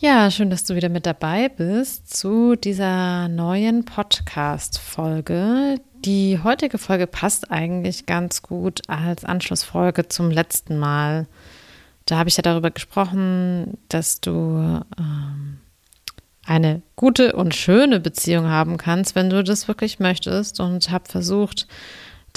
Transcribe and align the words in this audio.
Ja, 0.00 0.30
schön, 0.30 0.48
dass 0.48 0.62
du 0.62 0.76
wieder 0.76 0.88
mit 0.88 1.06
dabei 1.06 1.48
bist 1.48 2.16
zu 2.16 2.54
dieser 2.54 3.26
neuen 3.26 3.84
Podcast-Folge. 3.84 5.80
Die 6.04 6.38
heutige 6.40 6.78
Folge 6.78 7.08
passt 7.08 7.50
eigentlich 7.50 8.06
ganz 8.06 8.42
gut 8.42 8.82
als 8.88 9.24
Anschlussfolge 9.24 10.06
zum 10.06 10.30
letzten 10.30 10.78
Mal. 10.78 11.26
Da 12.06 12.16
habe 12.16 12.28
ich 12.28 12.36
ja 12.36 12.42
darüber 12.42 12.70
gesprochen, 12.70 13.76
dass 13.88 14.20
du 14.20 14.84
ähm, 14.96 15.58
eine 16.46 16.80
gute 16.94 17.32
und 17.32 17.56
schöne 17.56 17.98
Beziehung 17.98 18.46
haben 18.46 18.76
kannst, 18.76 19.16
wenn 19.16 19.30
du 19.30 19.42
das 19.42 19.66
wirklich 19.66 19.98
möchtest 19.98 20.60
und 20.60 20.92
habe 20.92 21.10
versucht, 21.10 21.66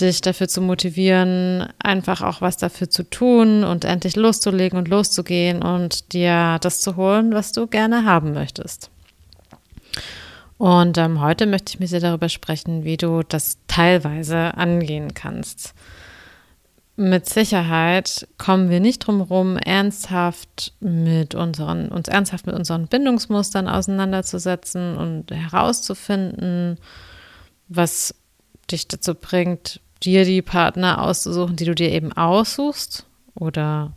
dich 0.02 0.22
dafür 0.22 0.48
zu 0.48 0.62
motivieren, 0.62 1.68
einfach 1.80 2.22
auch 2.22 2.42
was 2.42 2.58
dafür 2.58 2.90
zu 2.90 3.04
tun 3.10 3.64
und 3.64 3.86
endlich 3.86 4.16
loszulegen 4.16 4.78
und 4.78 4.88
loszugehen 4.88 5.64
und 5.64 6.14
dir 6.14 6.58
das 6.62 6.82
zu 6.82 6.96
holen, 6.96 7.34
was 7.34 7.52
du 7.52 7.68
gerne 7.68 8.06
haben 8.06 8.34
möchtest. 8.34 8.90
Und 10.58 10.98
ähm, 10.98 11.22
heute 11.22 11.48
möchte 11.48 11.74
ich 11.74 11.80
mit 11.80 11.92
dir 11.92 12.00
darüber 12.00 12.30
sprechen, 12.30 12.84
wie 12.84 12.98
du 12.98 13.24
das 13.24 13.58
teilweise 13.68 14.56
angehen 14.56 15.14
kannst. 15.14 15.74
Mit 16.98 17.28
Sicherheit 17.28 18.28
kommen 18.38 18.70
wir 18.70 18.80
nicht 18.80 19.00
drum 19.00 19.18
herum, 19.18 19.58
ernsthaft 19.58 20.74
mit 20.80 21.34
unseren, 21.34 21.88
uns 21.88 22.08
ernsthaft 22.08 22.46
mit 22.46 22.54
unseren 22.54 22.86
Bindungsmustern 22.86 23.68
auseinanderzusetzen 23.68 24.98
und 24.98 25.32
herauszufinden, 25.32 26.78
was 27.68 28.14
dich 28.70 28.88
dazu 28.88 29.16
bringt, 29.16 29.80
dir 30.04 30.26
die 30.26 30.42
Partner 30.42 31.02
auszusuchen, 31.02 31.56
die 31.56 31.66
du 31.66 31.76
dir 31.76 31.92
eben 31.92 32.12
aussuchst 32.14 33.06
oder 33.36 33.94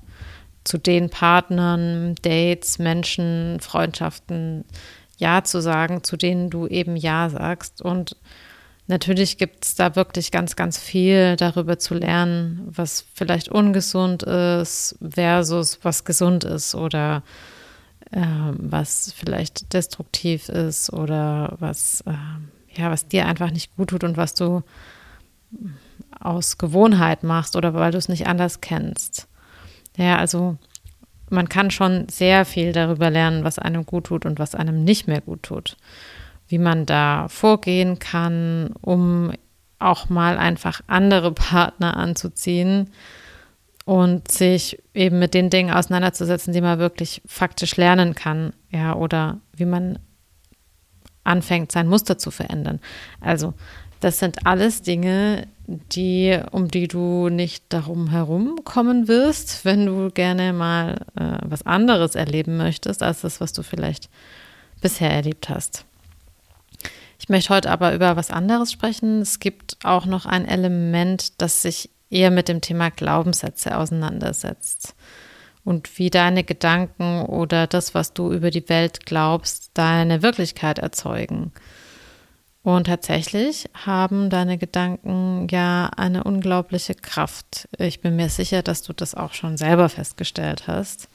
zu 0.65 0.79
den 0.79 1.11
Partnern, 1.11 2.15
Dates, 2.23 2.79
Menschen, 2.79 3.59
Freundschaften 3.61 4.65
Ja 5.19 5.45
zu 5.45 5.61
sagen, 5.61 6.02
zu 6.02 6.16
denen 6.16 6.51
du 6.51 6.66
eben 6.66 6.96
Ja 6.96 7.29
sagst. 7.29 7.83
Und 7.83 8.16
natürlich 8.87 9.37
gibt 9.37 9.65
es 9.65 9.74
da 9.74 9.95
wirklich 9.95 10.30
ganz, 10.30 10.57
ganz 10.57 10.79
viel 10.79 11.37
darüber 11.37 11.79
zu 11.79 11.95
lernen, 11.95 12.63
was 12.66 13.05
vielleicht 13.15 13.51
ungesund 13.51 14.23
ist 14.23 14.96
versus 15.02 15.80
was 15.83 16.05
gesund 16.05 16.45
ist 16.45 16.74
oder 16.74 17.23
äh, 18.11 18.21
was 18.52 19.13
vielleicht 19.16 19.73
destruktiv 19.74 20.49
ist 20.49 20.93
oder 20.93 21.57
was, 21.59 22.02
äh, 22.07 22.80
ja, 22.80 22.91
was 22.91 23.07
dir 23.07 23.27
einfach 23.27 23.51
nicht 23.51 23.77
gut 23.77 23.91
tut 23.91 24.05
und 24.05 24.16
was 24.16 24.35
du 24.35 24.63
aus 26.21 26.59
Gewohnheit 26.59 27.23
machst 27.23 27.57
oder 27.57 27.74
weil 27.74 27.93
du 27.93 27.99
es 27.99 28.09
nicht 28.09 28.27
anders 28.27 28.60
kennst. 28.60 29.29
Ja, 29.96 30.19
also 30.19 30.57
man 31.30 31.49
kann 31.49 31.71
schon 31.71 32.09
sehr 32.09 32.45
viel 32.45 32.73
darüber 32.73 33.11
lernen, 33.11 33.45
was 33.45 33.59
einem 33.59 33.87
gut 33.87 34.05
tut 34.05 34.27
und 34.27 34.38
was 34.38 34.55
einem 34.55 34.85
nicht 34.85 35.07
mehr 35.07 35.21
gut 35.21 35.43
tut. 35.43 35.77
Wie 36.49 36.59
man 36.59 36.87
da 36.87 37.29
vorgehen 37.29 37.99
kann, 37.99 38.74
um 38.80 39.33
auch 39.79 40.09
mal 40.09 40.38
einfach 40.38 40.80
andere 40.87 41.33
Partner 41.33 41.96
anzuziehen 41.96 42.91
und 43.85 44.30
sich 44.30 44.83
eben 44.95 45.18
mit 45.18 45.35
den 45.35 45.51
Dingen 45.51 45.74
auseinanderzusetzen, 45.74 46.52
die 46.52 46.61
man 46.61 46.79
wirklich 46.79 47.23
faktisch 47.27 47.77
lernen 47.77 48.15
kann, 48.15 48.52
ja, 48.71 48.95
oder 48.95 49.41
wie 49.55 49.66
man 49.66 49.99
anfängt, 51.23 51.73
sein 51.73 51.89
Muster 51.89 52.18
zu 52.18 52.30
verändern. 52.30 52.80
Also 53.21 53.55
das 54.05 54.19
sind 54.19 54.47
alles 54.47 54.83
Dinge, 54.83 55.49
die, 55.66 56.38
um 56.51 56.69
die 56.69 56.88
du 56.88 57.30
nicht 57.30 57.65
darum 57.71 58.11
herum 58.11 58.61
kommen 58.63 59.09
wirst, 59.09 59.65
wenn 59.65 59.87
du 59.87 60.11
gerne 60.11 60.52
mal 60.52 61.07
äh, 61.16 61.38
was 61.43 61.65
anderes 61.65 62.15
erleben 62.15 62.59
möchtest, 62.59 63.02
als 63.02 63.23
das, 63.23 63.41
was 63.41 63.55
du 63.55 63.63
vielleicht 63.63 64.11
bisher 64.83 65.11
erlebt 65.11 65.49
hast. 65.49 65.87
Ich 67.19 67.31
möchte 67.31 67.55
heute 67.55 67.71
aber 67.71 67.94
über 67.94 68.15
was 68.15 68.31
anderes 68.31 68.71
sprechen. 68.71 69.22
Es 69.22 69.41
gibt 69.41 69.78
auch 69.84 70.05
noch 70.05 70.27
ein 70.27 70.47
Element, 70.47 71.41
das 71.41 71.62
sich 71.62 71.89
eher 72.11 72.31
mit 72.31 72.49
dem 72.49 72.61
Thema 72.61 72.91
Glaubenssätze 72.91 73.78
auseinandersetzt 73.78 74.95
und 75.65 75.99
wie 75.99 76.11
deine 76.11 76.45
Gedanken 76.45 77.23
oder 77.23 77.67
das, 77.67 77.95
was 77.95 78.12
du 78.12 78.34
über 78.34 78.51
die 78.51 78.69
Welt 78.69 79.07
glaubst, 79.07 79.71
deine 79.73 80.23
Wirklichkeit 80.23 80.78
erzeugen. 80.78 81.53
Und 82.65 82.87
tatsächlich 82.87 83.69
haben 83.75 84.31
deine 84.31 84.57
Gedanken 84.57 85.47
ja 85.51 85.91
eine 85.99 86.25
unglaubliche 86.25 86.95
Kraft. 86.95 87.69
Ich 87.77 88.01
bin 88.01 88.17
mir 88.17 88.31
sicher, 88.31 88.63
dass 88.63 88.81
du 88.81 88.95
das 88.95 89.15
auch 89.15 89.35
schon 89.35 89.59
selber 89.59 89.91
festgestellt 89.91 90.67
hast. 90.67 91.11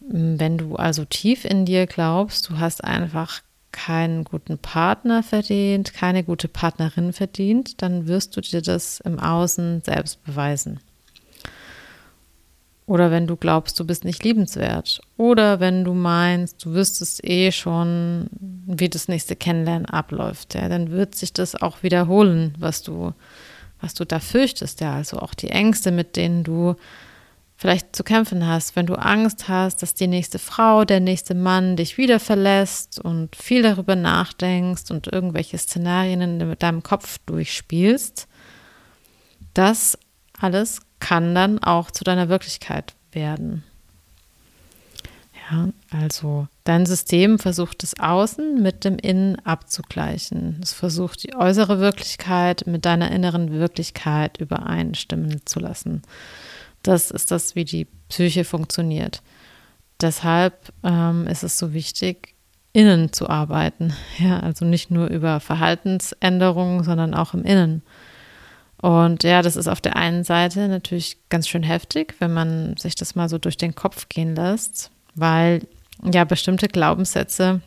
Wenn 0.00 0.58
du 0.58 0.76
also 0.76 1.06
tief 1.06 1.46
in 1.46 1.64
dir 1.64 1.86
glaubst, 1.86 2.50
du 2.50 2.58
hast 2.58 2.84
einfach 2.84 3.40
keinen 3.72 4.24
guten 4.24 4.58
Partner 4.58 5.22
verdient, 5.22 5.94
keine 5.94 6.22
gute 6.22 6.48
Partnerin 6.48 7.14
verdient, 7.14 7.80
dann 7.80 8.06
wirst 8.06 8.36
du 8.36 8.42
dir 8.42 8.60
das 8.60 9.00
im 9.00 9.18
Außen 9.18 9.80
selbst 9.82 10.22
beweisen. 10.24 10.78
Oder 12.86 13.10
wenn 13.10 13.26
du 13.26 13.36
glaubst, 13.36 13.80
du 13.80 13.86
bist 13.86 14.04
nicht 14.04 14.24
liebenswert. 14.24 15.00
Oder 15.16 15.58
wenn 15.58 15.84
du 15.84 15.94
meinst, 15.94 16.64
du 16.64 16.74
wüsstest 16.74 17.24
eh 17.24 17.50
schon, 17.50 18.28
wie 18.40 18.90
das 18.90 19.08
nächste 19.08 19.36
Kennenlernen 19.36 19.86
abläuft. 19.86 20.54
Ja, 20.54 20.68
dann 20.68 20.90
wird 20.90 21.14
sich 21.14 21.32
das 21.32 21.54
auch 21.54 21.82
wiederholen, 21.82 22.54
was 22.58 22.82
du, 22.82 23.14
was 23.80 23.94
du 23.94 24.04
da 24.04 24.20
fürchtest. 24.20 24.82
Ja, 24.82 24.94
also 24.94 25.18
auch 25.18 25.32
die 25.32 25.48
Ängste, 25.48 25.92
mit 25.92 26.16
denen 26.16 26.44
du 26.44 26.76
vielleicht 27.56 27.96
zu 27.96 28.04
kämpfen 28.04 28.46
hast. 28.46 28.76
Wenn 28.76 28.84
du 28.84 28.94
Angst 28.94 29.48
hast, 29.48 29.80
dass 29.82 29.94
die 29.94 30.06
nächste 30.06 30.38
Frau, 30.38 30.84
der 30.84 31.00
nächste 31.00 31.34
Mann 31.34 31.76
dich 31.76 31.96
wieder 31.96 32.20
verlässt 32.20 32.98
und 32.98 33.34
viel 33.34 33.62
darüber 33.62 33.96
nachdenkst 33.96 34.90
und 34.90 35.06
irgendwelche 35.06 35.56
Szenarien 35.56 36.20
in 36.20 36.56
deinem 36.58 36.82
Kopf 36.82 37.18
durchspielst, 37.24 38.28
das 39.54 39.98
alles 40.38 40.80
kann 41.04 41.34
dann 41.34 41.58
auch 41.58 41.90
zu 41.90 42.02
deiner 42.02 42.30
Wirklichkeit 42.30 42.94
werden. 43.12 43.62
Ja, 45.50 45.68
also 45.90 46.48
dein 46.64 46.86
System 46.86 47.38
versucht 47.38 47.82
das 47.82 48.00
Außen 48.00 48.62
mit 48.62 48.84
dem 48.84 48.96
Innen 48.96 49.36
abzugleichen. 49.44 50.60
Es 50.62 50.72
versucht 50.72 51.22
die 51.22 51.36
äußere 51.36 51.78
Wirklichkeit 51.78 52.66
mit 52.66 52.86
deiner 52.86 53.10
inneren 53.10 53.52
Wirklichkeit 53.52 54.38
übereinstimmen 54.38 55.42
zu 55.44 55.60
lassen. 55.60 56.00
Das 56.82 57.10
ist 57.10 57.30
das, 57.30 57.54
wie 57.54 57.66
die 57.66 57.86
Psyche 58.08 58.44
funktioniert. 58.44 59.20
Deshalb 60.00 60.72
ähm, 60.82 61.26
ist 61.26 61.42
es 61.42 61.58
so 61.58 61.74
wichtig, 61.74 62.34
innen 62.72 63.12
zu 63.12 63.28
arbeiten. 63.28 63.92
Ja, 64.18 64.40
also 64.40 64.64
nicht 64.64 64.90
nur 64.90 65.08
über 65.08 65.38
Verhaltensänderungen, 65.40 66.82
sondern 66.82 67.12
auch 67.12 67.34
im 67.34 67.44
Innen. 67.44 67.82
Und 68.84 69.22
ja, 69.22 69.40
das 69.40 69.56
ist 69.56 69.66
auf 69.66 69.80
der 69.80 69.96
einen 69.96 70.24
Seite 70.24 70.68
natürlich 70.68 71.16
ganz 71.30 71.48
schön 71.48 71.62
heftig, 71.62 72.16
wenn 72.18 72.34
man 72.34 72.76
sich 72.76 72.94
das 72.94 73.14
mal 73.14 73.30
so 73.30 73.38
durch 73.38 73.56
den 73.56 73.74
Kopf 73.74 74.10
gehen 74.10 74.36
lässt, 74.36 74.90
weil 75.14 75.62
ja 76.12 76.24
bestimmte 76.24 76.68
Glaubenssätze 76.68 77.62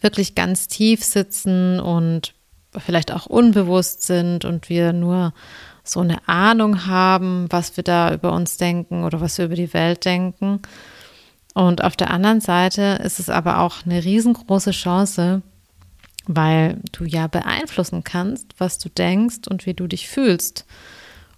wirklich 0.00 0.36
ganz 0.36 0.68
tief 0.68 1.02
sitzen 1.02 1.80
und 1.80 2.34
vielleicht 2.76 3.10
auch 3.10 3.26
unbewusst 3.26 4.02
sind 4.02 4.44
und 4.44 4.68
wir 4.68 4.92
nur 4.92 5.34
so 5.82 5.98
eine 5.98 6.28
Ahnung 6.28 6.86
haben, 6.86 7.46
was 7.50 7.76
wir 7.76 7.82
da 7.82 8.14
über 8.14 8.32
uns 8.32 8.56
denken 8.56 9.02
oder 9.02 9.20
was 9.20 9.36
wir 9.36 9.46
über 9.46 9.56
die 9.56 9.74
Welt 9.74 10.04
denken. 10.04 10.60
Und 11.54 11.82
auf 11.82 11.96
der 11.96 12.12
anderen 12.12 12.40
Seite 12.40 13.00
ist 13.02 13.18
es 13.18 13.28
aber 13.28 13.58
auch 13.58 13.78
eine 13.84 14.04
riesengroße 14.04 14.70
Chance, 14.70 15.42
weil 16.28 16.78
du 16.92 17.04
ja 17.04 17.26
beeinflussen 17.26 18.04
kannst, 18.04 18.54
was 18.58 18.78
du 18.78 18.90
denkst 18.90 19.48
und 19.48 19.66
wie 19.66 19.74
du 19.74 19.86
dich 19.86 20.08
fühlst. 20.08 20.66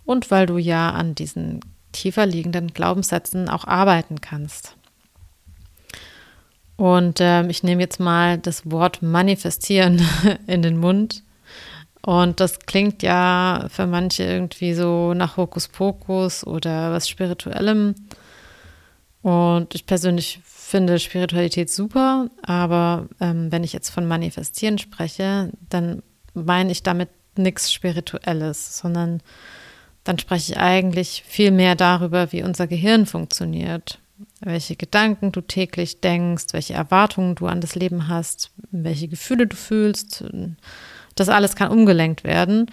Und 0.04 0.30
weil 0.32 0.46
du 0.46 0.58
ja 0.58 0.90
an 0.90 1.14
diesen 1.14 1.60
tiefer 1.92 2.26
liegenden 2.26 2.74
Glaubenssätzen 2.74 3.48
auch 3.48 3.64
arbeiten 3.64 4.20
kannst. 4.20 4.74
Und 6.76 7.20
äh, 7.20 7.46
ich 7.46 7.62
nehme 7.62 7.82
jetzt 7.82 8.00
mal 8.00 8.36
das 8.36 8.68
Wort 8.68 9.00
manifestieren 9.00 10.02
in 10.46 10.62
den 10.62 10.76
Mund. 10.76 11.22
Und 12.02 12.40
das 12.40 12.58
klingt 12.60 13.02
ja 13.02 13.66
für 13.68 13.86
manche 13.86 14.24
irgendwie 14.24 14.74
so 14.74 15.14
nach 15.14 15.36
Hokuspokus 15.36 16.44
oder 16.44 16.90
was 16.90 17.08
Spirituellem. 17.08 17.94
Und 19.22 19.74
ich 19.74 19.86
persönlich 19.86 20.40
finde 20.70 20.98
Spiritualität 20.98 21.68
super, 21.70 22.28
aber 22.42 23.08
ähm, 23.20 23.50
wenn 23.50 23.64
ich 23.64 23.72
jetzt 23.72 23.90
von 23.90 24.06
Manifestieren 24.06 24.78
spreche, 24.78 25.50
dann 25.68 26.02
meine 26.32 26.70
ich 26.70 26.82
damit 26.82 27.08
nichts 27.36 27.72
Spirituelles, 27.72 28.78
sondern 28.78 29.20
dann 30.04 30.18
spreche 30.18 30.52
ich 30.52 30.58
eigentlich 30.58 31.24
viel 31.26 31.50
mehr 31.50 31.74
darüber, 31.74 32.32
wie 32.32 32.42
unser 32.42 32.66
Gehirn 32.66 33.06
funktioniert, 33.06 33.98
welche 34.40 34.76
Gedanken 34.76 35.32
du 35.32 35.40
täglich 35.40 36.00
denkst, 36.00 36.46
welche 36.52 36.74
Erwartungen 36.74 37.34
du 37.34 37.46
an 37.46 37.60
das 37.60 37.74
Leben 37.74 38.08
hast, 38.08 38.52
welche 38.70 39.08
Gefühle 39.08 39.46
du 39.46 39.56
fühlst. 39.56 40.24
Das 41.16 41.28
alles 41.28 41.56
kann 41.56 41.70
umgelenkt 41.70 42.24
werden 42.24 42.70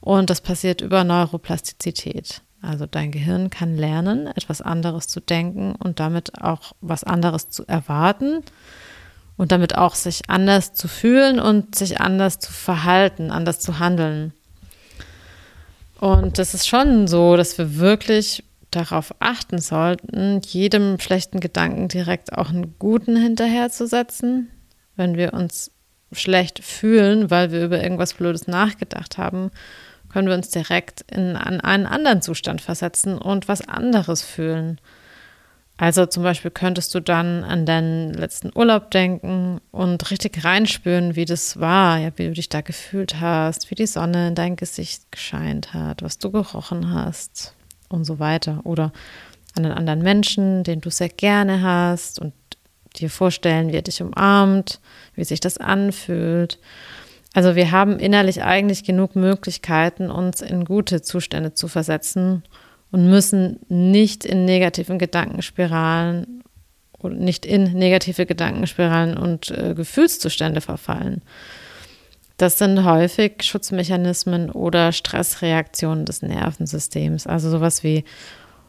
und 0.00 0.30
das 0.30 0.40
passiert 0.40 0.80
über 0.80 1.04
Neuroplastizität. 1.04 2.42
Also 2.62 2.86
dein 2.86 3.10
Gehirn 3.10 3.48
kann 3.50 3.76
lernen, 3.76 4.26
etwas 4.26 4.60
anderes 4.60 5.08
zu 5.08 5.20
denken 5.20 5.74
und 5.74 5.98
damit 5.98 6.42
auch 6.42 6.72
was 6.80 7.04
anderes 7.04 7.48
zu 7.48 7.66
erwarten 7.66 8.42
und 9.36 9.52
damit 9.52 9.78
auch 9.78 9.94
sich 9.94 10.28
anders 10.28 10.74
zu 10.74 10.86
fühlen 10.86 11.40
und 11.40 11.74
sich 11.74 12.00
anders 12.00 12.38
zu 12.38 12.52
verhalten, 12.52 13.30
anders 13.30 13.60
zu 13.60 13.78
handeln. 13.78 14.34
Und 15.98 16.38
das 16.38 16.54
ist 16.54 16.68
schon 16.68 17.08
so, 17.08 17.36
dass 17.36 17.56
wir 17.56 17.76
wirklich 17.76 18.44
darauf 18.70 19.14
achten 19.18 19.58
sollten, 19.58 20.40
jedem 20.46 21.00
schlechten 21.00 21.40
Gedanken 21.40 21.88
direkt 21.88 22.32
auch 22.36 22.50
einen 22.50 22.74
guten 22.78 23.16
hinterherzusetzen. 23.16 24.50
Wenn 24.96 25.16
wir 25.16 25.32
uns 25.32 25.70
schlecht 26.12 26.62
fühlen, 26.62 27.30
weil 27.30 27.52
wir 27.52 27.64
über 27.64 27.82
irgendwas 27.82 28.14
Blödes 28.14 28.46
nachgedacht 28.46 29.18
haben, 29.18 29.50
können 30.12 30.28
wir 30.28 30.34
uns 30.34 30.50
direkt 30.50 31.02
in 31.10 31.36
einen 31.36 31.86
anderen 31.86 32.22
Zustand 32.22 32.60
versetzen 32.60 33.18
und 33.18 33.48
was 33.48 33.66
anderes 33.66 34.22
fühlen. 34.22 34.80
Also 35.80 36.04
zum 36.04 36.22
Beispiel 36.24 36.50
könntest 36.50 36.94
du 36.94 37.00
dann 37.00 37.42
an 37.42 37.64
deinen 37.64 38.12
letzten 38.12 38.50
Urlaub 38.54 38.90
denken 38.90 39.62
und 39.70 40.10
richtig 40.10 40.44
reinspüren, 40.44 41.16
wie 41.16 41.24
das 41.24 41.58
war, 41.58 41.96
ja, 41.96 42.10
wie 42.16 42.26
du 42.26 42.32
dich 42.32 42.50
da 42.50 42.60
gefühlt 42.60 43.18
hast, 43.18 43.70
wie 43.70 43.76
die 43.76 43.86
Sonne 43.86 44.28
in 44.28 44.34
dein 44.34 44.56
Gesicht 44.56 45.10
gescheint 45.10 45.72
hat, 45.72 46.02
was 46.02 46.18
du 46.18 46.30
gerochen 46.30 46.92
hast 46.92 47.54
und 47.88 48.04
so 48.04 48.18
weiter. 48.18 48.60
Oder 48.64 48.92
an 49.56 49.64
einen 49.64 49.72
anderen 49.72 50.02
Menschen, 50.02 50.64
den 50.64 50.82
du 50.82 50.90
sehr 50.90 51.08
gerne 51.08 51.62
hast 51.62 52.18
und 52.18 52.34
dir 52.96 53.08
vorstellen, 53.08 53.72
wie 53.72 53.76
er 53.76 53.82
dich 53.82 54.02
umarmt, 54.02 54.80
wie 55.14 55.24
sich 55.24 55.40
das 55.40 55.56
anfühlt. 55.56 56.58
Also 57.32 57.54
wir 57.54 57.70
haben 57.70 57.98
innerlich 57.98 58.42
eigentlich 58.42 58.84
genug 58.84 59.14
Möglichkeiten, 59.14 60.10
uns 60.10 60.40
in 60.40 60.64
gute 60.64 61.00
Zustände 61.02 61.54
zu 61.54 61.68
versetzen 61.68 62.42
und 62.90 63.08
müssen 63.08 63.60
nicht 63.68 64.24
in 64.24 64.44
negativen 64.44 64.98
Gedankenspiralen 64.98 66.42
oder 66.98 67.14
nicht 67.14 67.46
in 67.46 67.72
negative 67.72 68.26
Gedankenspiralen 68.26 69.16
und 69.16 69.50
äh, 69.50 69.74
Gefühlszustände 69.74 70.60
verfallen. 70.60 71.22
Das 72.36 72.58
sind 72.58 72.84
häufig 72.84 73.42
Schutzmechanismen 73.42 74.50
oder 74.50 74.92
Stressreaktionen 74.92 76.06
des 76.06 76.22
Nervensystems, 76.22 77.26
also 77.26 77.50
sowas 77.50 77.84
wie 77.84 78.04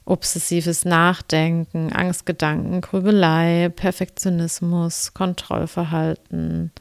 obsessives 0.06 0.84
Nachdenken, 0.84 1.94
Angstgedanken, 1.94 2.81
Grübelei, 2.81 3.72
Perfektionismus, 3.74 5.13
Kontrollverhalten, 5.13 6.72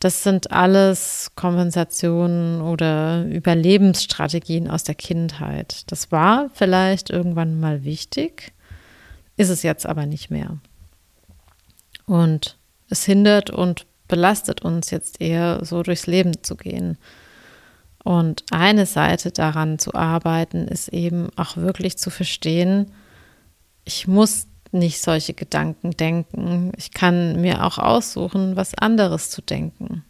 das 0.00 0.22
sind 0.22 0.52
alles 0.52 1.30
Kompensationen 1.36 2.60
oder 2.60 3.24
Überlebensstrategien 3.24 4.68
aus 4.68 4.84
der 4.84 4.94
Kindheit. 4.94 5.90
Das 5.90 6.12
war 6.12 6.50
vielleicht 6.52 7.10
irgendwann 7.10 7.58
mal 7.58 7.84
wichtig, 7.84 8.52
ist 9.36 9.48
es 9.48 9.62
jetzt 9.62 9.86
aber 9.86 10.06
nicht 10.06 10.30
mehr. 10.30 10.58
Und 12.04 12.58
es 12.88 13.04
hindert 13.04 13.50
und 13.50 13.86
belastet 14.06 14.62
uns 14.62 14.90
jetzt 14.90 15.20
eher 15.20 15.64
so 15.64 15.82
durchs 15.82 16.06
Leben 16.06 16.42
zu 16.42 16.56
gehen. 16.56 16.98
Und 18.04 18.44
eine 18.52 18.86
Seite 18.86 19.32
daran 19.32 19.78
zu 19.78 19.94
arbeiten, 19.94 20.68
ist 20.68 20.88
eben 20.88 21.28
auch 21.36 21.56
wirklich 21.56 21.98
zu 21.98 22.10
verstehen, 22.10 22.92
ich 23.84 24.06
muss 24.06 24.46
nicht 24.72 25.00
solche 25.02 25.34
Gedanken 25.34 25.92
denken. 25.92 26.72
Ich 26.76 26.92
kann 26.92 27.40
mir 27.40 27.64
auch 27.64 27.78
aussuchen, 27.78 28.56
was 28.56 28.74
anderes 28.74 29.30
zu 29.30 29.42
denken. 29.42 30.04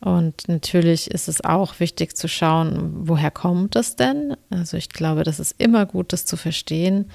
Und 0.00 0.48
natürlich 0.48 1.10
ist 1.10 1.28
es 1.28 1.44
auch 1.44 1.78
wichtig 1.78 2.16
zu 2.16 2.28
schauen, 2.28 3.08
woher 3.08 3.30
kommt 3.30 3.76
das 3.76 3.94
denn? 3.94 4.36
Also 4.50 4.76
ich 4.76 4.88
glaube, 4.88 5.22
das 5.22 5.38
ist 5.38 5.54
immer 5.58 5.86
gut, 5.86 6.12
das 6.12 6.26
zu 6.26 6.36
verstehen. 6.36 7.10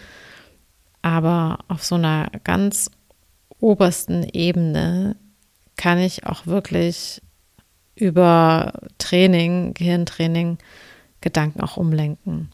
Aber 1.01 1.59
auf 1.67 1.83
so 1.83 1.95
einer 1.95 2.31
ganz 2.43 2.89
obersten 3.59 4.23
Ebene 4.23 5.17
kann 5.75 5.99
ich 5.99 6.25
auch 6.25 6.47
wirklich 6.47 7.21
über 7.95 8.73
Training, 8.99 9.73
Gehirntraining, 9.73 10.57
Gedanken 11.19 11.61
auch 11.61 11.77
umlenken 11.77 12.51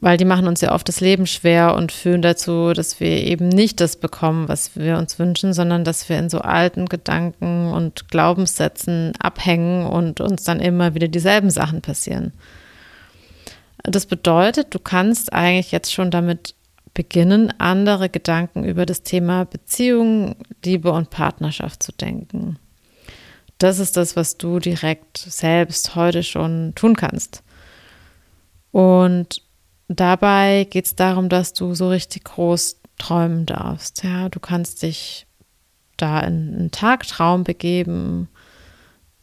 weil 0.00 0.16
die 0.16 0.24
machen 0.24 0.46
uns 0.46 0.60
ja 0.60 0.72
oft 0.72 0.88
das 0.88 1.00
Leben 1.00 1.26
schwer 1.26 1.74
und 1.74 1.90
führen 1.90 2.22
dazu, 2.22 2.72
dass 2.72 3.00
wir 3.00 3.24
eben 3.24 3.48
nicht 3.48 3.80
das 3.80 3.96
bekommen, 3.96 4.48
was 4.48 4.76
wir 4.76 4.96
uns 4.96 5.18
wünschen, 5.18 5.52
sondern 5.52 5.84
dass 5.84 6.08
wir 6.08 6.18
in 6.18 6.30
so 6.30 6.38
alten 6.40 6.86
Gedanken 6.86 7.72
und 7.72 8.08
Glaubenssätzen 8.08 9.12
abhängen 9.18 9.86
und 9.86 10.20
uns 10.20 10.44
dann 10.44 10.60
immer 10.60 10.94
wieder 10.94 11.08
dieselben 11.08 11.50
Sachen 11.50 11.82
passieren. 11.82 12.32
Das 13.82 14.06
bedeutet, 14.06 14.74
du 14.74 14.78
kannst 14.78 15.32
eigentlich 15.32 15.72
jetzt 15.72 15.92
schon 15.92 16.10
damit 16.10 16.54
beginnen, 16.94 17.52
andere 17.58 18.08
Gedanken 18.08 18.64
über 18.64 18.86
das 18.86 19.02
Thema 19.02 19.44
Beziehung, 19.44 20.36
Liebe 20.64 20.92
und 20.92 21.10
Partnerschaft 21.10 21.82
zu 21.82 21.92
denken. 21.92 22.58
Das 23.58 23.78
ist 23.80 23.96
das, 23.96 24.14
was 24.14 24.36
du 24.36 24.60
direkt 24.60 25.18
selbst 25.18 25.96
heute 25.96 26.22
schon 26.22 26.72
tun 26.76 26.94
kannst. 26.94 27.42
Und 28.70 29.42
dabei 29.88 30.66
geht 30.68 30.86
es 30.86 30.96
darum, 30.96 31.28
dass 31.28 31.52
du 31.52 31.74
so 31.74 31.88
richtig 31.88 32.24
groß 32.24 32.80
träumen 32.98 33.46
darfst. 33.46 34.04
Ja, 34.04 34.28
du 34.28 34.40
kannst 34.40 34.82
dich 34.82 35.26
da 35.96 36.20
in 36.20 36.54
einen 36.54 36.70
Tagtraum 36.70 37.44
begeben 37.44 38.28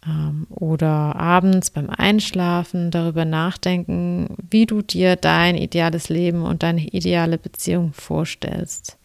ähm, 0.06 0.47
oder 0.50 1.15
abends 1.15 1.69
beim 1.69 1.89
Einschlafen 1.89 2.91
darüber 2.91 3.25
nachdenken, 3.25 4.35
wie 4.50 4.65
du 4.65 4.81
dir 4.81 5.15
dein 5.15 5.56
ideales 5.56 6.09
Leben 6.09 6.44
und 6.44 6.63
deine 6.63 6.85
ideale 6.88 7.38
Beziehung 7.38 7.94
vorstellst. 7.94 8.97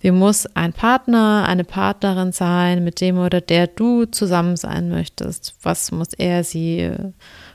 Wie 0.00 0.10
muss 0.10 0.46
ein 0.56 0.72
Partner, 0.72 1.44
eine 1.46 1.62
Partnerin 1.62 2.32
sein, 2.32 2.82
mit 2.82 3.00
dem 3.00 3.18
oder 3.18 3.40
der 3.40 3.68
du 3.68 4.04
zusammen 4.04 4.56
sein 4.56 4.88
möchtest? 4.88 5.54
Was 5.62 5.92
muss 5.92 6.12
er 6.14 6.42
sie 6.42 6.90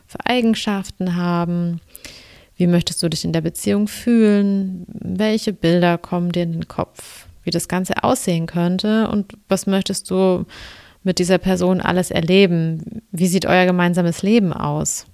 für 0.05 0.25
Eigenschaften 0.25 1.17
haben? 1.17 1.81
Wie 2.57 2.67
möchtest 2.67 3.01
du 3.03 3.09
dich 3.09 3.23
in 3.23 3.33
der 3.33 3.41
Beziehung 3.41 3.87
fühlen? 3.87 4.85
Welche 4.87 5.53
Bilder 5.53 5.97
kommen 5.97 6.31
dir 6.31 6.43
in 6.43 6.53
den 6.53 6.67
Kopf? 6.67 7.27
Wie 7.43 7.51
das 7.51 7.67
Ganze 7.67 8.03
aussehen 8.03 8.47
könnte? 8.47 9.07
Und 9.07 9.37
was 9.47 9.67
möchtest 9.67 10.09
du 10.09 10.45
mit 11.03 11.19
dieser 11.19 11.37
Person 11.37 11.79
alles 11.79 12.11
erleben? 12.11 13.03
Wie 13.11 13.27
sieht 13.27 13.45
euer 13.45 13.65
gemeinsames 13.65 14.23
Leben 14.23 14.53
aus? 14.53 15.05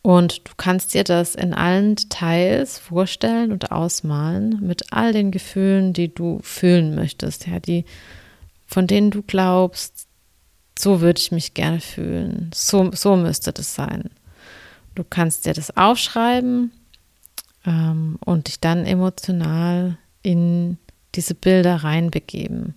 Und 0.00 0.48
du 0.48 0.52
kannst 0.56 0.94
dir 0.94 1.04
das 1.04 1.36
in 1.36 1.54
allen 1.54 1.94
Details 1.94 2.78
vorstellen 2.78 3.52
und 3.52 3.70
ausmalen 3.70 4.58
mit 4.60 4.92
all 4.92 5.12
den 5.12 5.30
Gefühlen, 5.30 5.92
die 5.92 6.12
du 6.12 6.40
fühlen 6.42 6.96
möchtest, 6.96 7.46
ja, 7.46 7.60
die, 7.60 7.84
von 8.66 8.88
denen 8.88 9.12
du 9.12 9.22
glaubst, 9.22 10.08
so 10.76 11.00
würde 11.00 11.20
ich 11.20 11.30
mich 11.30 11.54
gerne 11.54 11.80
fühlen, 11.80 12.50
so, 12.52 12.90
so 12.92 13.14
müsste 13.14 13.52
das 13.52 13.76
sein. 13.76 14.10
Du 14.94 15.04
kannst 15.04 15.46
dir 15.46 15.54
das 15.54 15.76
aufschreiben 15.76 16.72
ähm, 17.66 18.18
und 18.24 18.48
dich 18.48 18.60
dann 18.60 18.84
emotional 18.84 19.98
in 20.22 20.78
diese 21.14 21.34
Bilder 21.34 21.76
reinbegeben. 21.76 22.74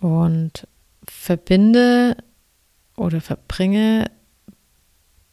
Und 0.00 0.66
verbinde 1.06 2.16
oder 2.96 3.20
verbringe 3.20 4.10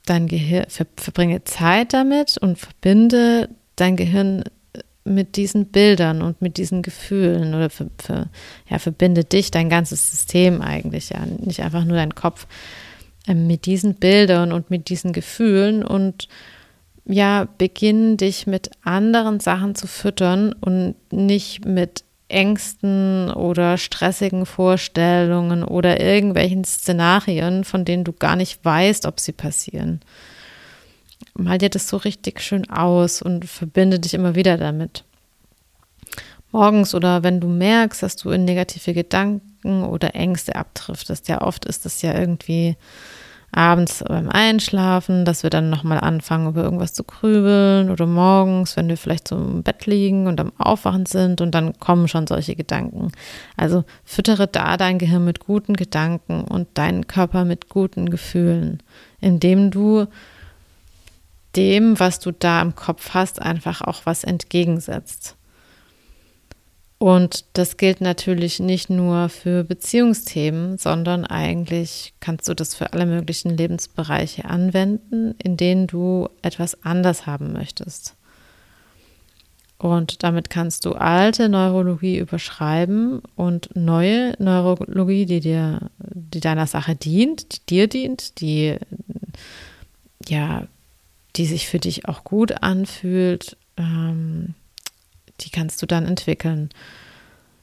dein 0.05 0.27
Gehirn, 0.27 0.65
ver, 0.69 0.87
verbringe 0.97 1.43
Zeit 1.43 1.93
damit 1.93 2.37
und 2.37 2.57
verbinde 2.57 3.49
dein 3.75 3.95
Gehirn 3.95 4.43
mit 5.03 5.37
diesen 5.37 5.67
Bildern 5.67 6.21
und 6.21 6.41
mit 6.41 6.57
diesen 6.57 6.81
Gefühlen 6.81 7.53
oder 7.53 7.69
für, 7.69 7.89
für, 7.97 8.29
ja, 8.69 8.79
verbinde 8.79 9.23
dich, 9.23 9.51
dein 9.51 9.69
ganzes 9.69 10.11
System 10.11 10.61
eigentlich, 10.61 11.09
ja, 11.09 11.25
nicht 11.25 11.61
einfach 11.61 11.85
nur 11.85 11.95
dein 11.95 12.15
Kopf 12.15 12.47
mit 13.33 13.65
diesen 13.65 13.95
Bildern 13.95 14.51
und 14.51 14.69
mit 14.69 14.89
diesen 14.89 15.13
Gefühlen 15.13 15.83
und 15.83 16.27
ja, 17.05 17.47
beginn 17.57 18.17
dich 18.17 18.47
mit 18.47 18.71
anderen 18.83 19.39
Sachen 19.39 19.75
zu 19.75 19.87
füttern 19.87 20.53
und 20.53 20.95
nicht 21.11 21.65
mit 21.65 22.03
Ängsten 22.29 23.31
oder 23.31 23.77
stressigen 23.77 24.45
Vorstellungen 24.45 25.63
oder 25.63 26.01
irgendwelchen 26.01 26.65
Szenarien, 26.65 27.63
von 27.63 27.85
denen 27.85 28.03
du 28.03 28.11
gar 28.11 28.35
nicht 28.35 28.63
weißt, 28.63 29.05
ob 29.05 29.19
sie 29.19 29.31
passieren. 29.31 30.01
Mal 31.33 31.57
dir 31.57 31.69
das 31.69 31.87
so 31.87 31.97
richtig 31.97 32.41
schön 32.41 32.69
aus 32.69 33.21
und 33.21 33.45
verbinde 33.45 33.99
dich 33.99 34.13
immer 34.13 34.35
wieder 34.35 34.57
damit. 34.57 35.05
Morgens 36.51 36.95
oder 36.95 37.23
wenn 37.23 37.39
du 37.39 37.47
merkst, 37.47 38.03
dass 38.03 38.15
du 38.15 38.31
in 38.31 38.45
negative 38.45 38.93
Gedanken 38.93 39.56
oder 39.83 40.15
Ängste 40.15 40.55
abdriftest, 40.55 41.27
ja 41.27 41.41
oft 41.41 41.65
ist 41.65 41.85
das 41.85 42.01
ja 42.01 42.17
irgendwie 42.17 42.75
abends 43.51 44.03
beim 44.05 44.29
Einschlafen, 44.29 45.25
dass 45.25 45.43
wir 45.43 45.49
dann 45.49 45.69
nochmal 45.69 45.99
anfangen, 45.99 46.49
über 46.49 46.63
irgendwas 46.63 46.93
zu 46.93 47.03
grübeln 47.03 47.89
oder 47.89 48.05
morgens, 48.05 48.75
wenn 48.75 48.89
wir 48.89 48.97
vielleicht 48.97 49.31
im 49.31 49.63
Bett 49.63 49.85
liegen 49.85 50.27
und 50.27 50.39
am 50.39 50.51
Aufwachen 50.57 51.05
sind 51.05 51.39
und 51.41 51.51
dann 51.51 51.77
kommen 51.79 52.07
schon 52.07 52.27
solche 52.27 52.55
Gedanken. 52.55 53.11
Also 53.55 53.85
füttere 54.03 54.47
da 54.47 54.77
dein 54.77 54.99
Gehirn 54.99 55.23
mit 55.25 55.39
guten 55.39 55.75
Gedanken 55.75 56.41
und 56.41 56.67
deinen 56.73 57.07
Körper 57.07 57.45
mit 57.45 57.69
guten 57.69 58.09
Gefühlen, 58.09 58.83
indem 59.21 59.71
du 59.71 60.07
dem, 61.55 61.99
was 61.99 62.19
du 62.19 62.31
da 62.31 62.61
im 62.61 62.75
Kopf 62.75 63.11
hast, 63.13 63.41
einfach 63.41 63.81
auch 63.81 64.01
was 64.05 64.23
entgegensetzt. 64.23 65.36
Und 66.99 67.45
das 67.53 67.77
gilt 67.77 68.01
natürlich 68.01 68.59
nicht 68.59 68.89
nur 68.89 69.29
für 69.29 69.63
Beziehungsthemen, 69.63 70.79
sondern 70.79 71.25
eigentlich 71.25 72.13
kannst 72.19 72.47
du 72.49 72.55
das 72.55 72.73
für 72.73 72.93
alle 72.93 73.05
möglichen 73.05 73.55
Lebensbereiche 73.55 74.45
anwenden, 74.45 75.35
in 75.37 75.57
denen 75.57 75.85
du 75.85 76.27
etwas 76.41 76.83
anders 76.83 77.27
haben 77.27 77.53
möchtest. 77.53 78.15
Und 79.77 80.23
damit 80.23 80.49
kannst 80.49 80.85
du 80.85 80.93
alte 80.93 81.49
Neurologie 81.49 82.17
überschreiben 82.17 83.21
und 83.35 83.75
neue 83.75 84.33
Neurologie, 84.39 85.27
die 85.27 85.39
dir, 85.39 85.91
die 85.99 86.39
deiner 86.39 86.65
Sache 86.65 86.95
dient, 86.95 87.51
die 87.51 87.65
dir 87.67 87.87
dient, 87.87 88.41
die 88.41 88.77
ja, 90.27 90.67
die 91.35 91.45
sich 91.45 91.67
für 91.67 91.77
dich 91.77 92.07
auch 92.07 92.23
gut 92.23 92.63
anfühlt, 92.63 93.55
ähm, 93.77 94.55
die 95.41 95.49
kannst 95.49 95.81
du 95.81 95.85
dann 95.85 96.05
entwickeln. 96.05 96.69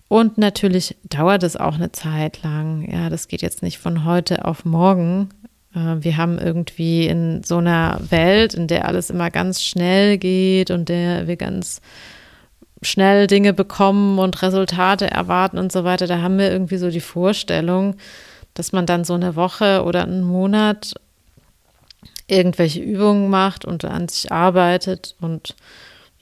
Und 0.09 0.38
natürlich 0.38 0.97
dauert 1.04 1.43
es 1.43 1.57
auch 1.57 1.75
eine 1.75 1.93
Zeit 1.93 2.43
lang. 2.43 2.88
Ja, 2.90 3.09
das 3.09 3.28
geht 3.28 3.43
jetzt 3.43 3.62
nicht 3.62 3.78
von 3.78 4.04
heute 4.04 4.45
auf 4.45 4.64
morgen. 4.64 5.31
Äh, 5.75 5.97
wir 6.00 6.16
haben 6.16 6.38
irgendwie 6.38 7.07
in 7.07 7.43
so 7.43 7.59
einer 7.59 8.00
Welt, 8.11 8.54
in 8.54 8.69
der 8.69 8.87
alles 8.87 9.11
immer 9.11 9.31
ganz 9.31 9.62
schnell 9.62 10.19
geht 10.19 10.71
und 10.71 10.88
der 10.88 11.26
wir 11.26 11.37
ganz 11.37 11.81
schnell 12.83 13.26
Dinge 13.26 13.52
bekommen 13.52 14.19
und 14.19 14.43
Resultate 14.43 15.11
erwarten 15.11 15.59
und 15.59 15.73
so 15.73 15.85
weiter, 15.85 16.07
da 16.07 16.21
haben 16.21 16.38
wir 16.38 16.50
irgendwie 16.50 16.76
so 16.76 16.90
die 16.90 17.00
Vorstellung, 17.00 17.97
dass 18.52 18.73
man 18.73 18.87
dann 18.87 19.04
so 19.04 19.14
eine 19.14 19.37
Woche 19.37 19.85
oder 19.85 20.02
einen 20.02 20.23
Monat 20.23 20.95
irgendwelche 22.26 22.81
Übungen 22.81 23.28
macht 23.28 23.64
und 23.64 23.85
an 23.85 24.09
sich 24.09 24.31
arbeitet 24.31 25.16
und 25.21 25.57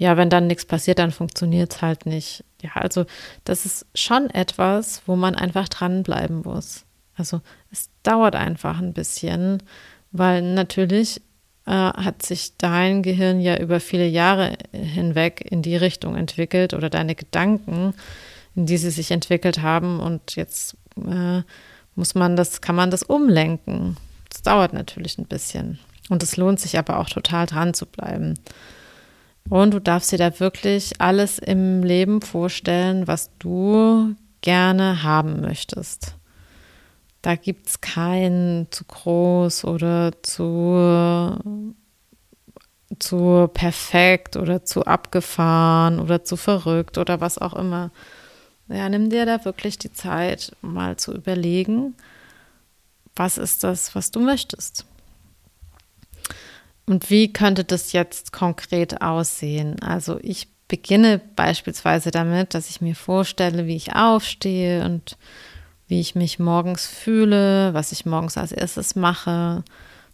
ja, 0.02 0.16
wenn 0.16 0.30
dann 0.30 0.48
nichts 0.48 0.64
passiert, 0.64 0.98
dann 0.98 1.12
funktioniert 1.12 1.72
es 1.72 1.80
halt 1.80 2.06
nicht. 2.06 2.44
Ja, 2.60 2.72
also 2.74 3.06
das 3.44 3.64
ist 3.64 3.86
schon 3.94 4.30
etwas, 4.30 5.00
wo 5.06 5.14
man 5.14 5.36
einfach 5.36 5.68
dranbleiben 5.68 6.42
muss. 6.42 6.84
Also 7.14 7.40
es 7.70 7.88
dauert 8.02 8.34
einfach 8.34 8.80
ein 8.80 8.94
bisschen, 8.94 9.62
weil 10.10 10.42
natürlich 10.42 11.20
äh, 11.66 11.70
hat 11.70 12.26
sich 12.26 12.56
dein 12.58 13.04
Gehirn 13.04 13.40
ja 13.40 13.56
über 13.58 13.78
viele 13.78 14.08
Jahre 14.08 14.56
hinweg 14.72 15.46
in 15.48 15.62
die 15.62 15.76
Richtung 15.76 16.16
entwickelt 16.16 16.74
oder 16.74 16.90
deine 16.90 17.14
Gedanken, 17.14 17.94
in 18.56 18.66
die 18.66 18.78
sie 18.78 18.90
sich 18.90 19.12
entwickelt 19.12 19.62
haben 19.62 20.00
und 20.00 20.34
jetzt 20.34 20.76
äh, 20.96 21.42
muss 21.94 22.16
man 22.16 22.34
das, 22.34 22.60
kann 22.60 22.74
man 22.74 22.90
das 22.90 23.04
umlenken. 23.04 23.96
Das 24.30 24.42
dauert 24.42 24.72
natürlich 24.72 25.16
ein 25.18 25.26
bisschen. 25.26 25.78
Und 26.08 26.24
es 26.24 26.36
lohnt 26.36 26.58
sich 26.58 26.76
aber 26.76 26.98
auch 26.98 27.08
total 27.08 27.46
dran 27.46 27.72
zu 27.72 27.86
bleiben. 27.86 28.34
Und 29.48 29.74
du 29.74 29.80
darfst 29.80 30.12
dir 30.12 30.18
da 30.18 30.38
wirklich 30.40 31.00
alles 31.00 31.38
im 31.38 31.82
Leben 31.82 32.22
vorstellen, 32.22 33.06
was 33.06 33.30
du 33.38 34.14
gerne 34.40 35.02
haben 35.02 35.40
möchtest. 35.40 36.16
Da 37.22 37.36
gibt 37.36 37.68
es 37.68 37.80
kein 37.80 38.66
zu 38.70 38.84
groß 38.84 39.64
oder 39.64 40.10
zu, 40.22 41.38
zu 42.98 43.48
perfekt 43.54 44.36
oder 44.36 44.64
zu 44.64 44.84
abgefahren 44.84 46.00
oder 46.00 46.24
zu 46.24 46.36
verrückt 46.36 46.98
oder 46.98 47.20
was 47.20 47.38
auch 47.38 47.54
immer. 47.54 47.90
Ja, 48.68 48.88
nimm 48.88 49.10
dir 49.10 49.26
da 49.26 49.44
wirklich 49.44 49.78
die 49.78 49.92
Zeit, 49.92 50.56
mal 50.62 50.96
zu 50.96 51.12
überlegen, 51.12 51.94
was 53.14 53.38
ist 53.38 53.62
das, 53.62 53.94
was 53.94 54.10
du 54.10 54.20
möchtest. 54.20 54.86
Und 56.86 57.10
wie 57.10 57.32
könnte 57.32 57.64
das 57.64 57.92
jetzt 57.92 58.32
konkret 58.32 59.02
aussehen? 59.02 59.80
Also 59.82 60.18
ich 60.22 60.48
beginne 60.68 61.20
beispielsweise 61.36 62.10
damit, 62.10 62.54
dass 62.54 62.70
ich 62.70 62.80
mir 62.80 62.94
vorstelle, 62.94 63.66
wie 63.66 63.76
ich 63.76 63.94
aufstehe 63.94 64.84
und 64.84 65.16
wie 65.86 66.00
ich 66.00 66.14
mich 66.14 66.38
morgens 66.38 66.86
fühle, 66.86 67.74
was 67.74 67.92
ich 67.92 68.06
morgens 68.06 68.38
als 68.38 68.52
erstes 68.52 68.96
mache. 68.96 69.62